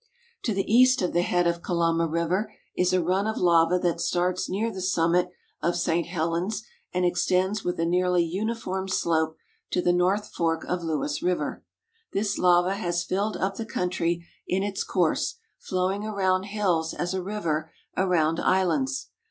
To 0.45 0.55
the 0.55 0.63
east 0.67 1.03
of 1.03 1.13
the 1.13 1.21
head 1.21 1.45
of 1.45 1.61
Kalama 1.61 2.07
river 2.07 2.51
is 2.75 2.91
a 2.91 3.03
run 3.03 3.27
of 3.27 3.37
lava 3.37 3.77
that 3.77 4.01
starts 4.01 4.49
near 4.49 4.71
the 4.73 4.81
summit 4.81 5.29
of 5.61 5.75
St. 5.75 6.07
Helens 6.07 6.63
and 6.91 7.05
extends 7.05 7.63
with 7.63 7.79
a 7.79 7.85
nearly 7.85 8.23
uniform 8.23 8.87
slope 8.87 9.37
to 9.69 9.79
the 9.79 9.93
north 9.93 10.33
fork 10.33 10.63
of 10.63 10.81
Lewis 10.81 11.21
river. 11.21 11.63
This 12.13 12.39
lava 12.39 12.73
has 12.77 13.03
filled 13.03 13.37
up 13.37 13.57
the 13.57 13.63
country 13.67 14.25
in 14.47 14.63
its 14.63 14.83
course, 14.83 15.35
flowing 15.59 16.03
around 16.03 16.45
hills 16.45 16.95
as 16.95 17.13
a 17.13 17.21
river 17.21 17.69
around 17.95 18.39
islands. 18.39 19.09